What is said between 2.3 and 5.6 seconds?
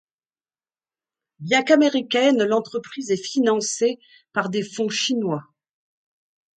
l'entreprise est financé par des fonds chinois.